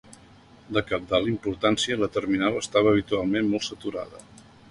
[0.77, 4.27] De cabdal importància, la terminal estava habitualment molt saturada.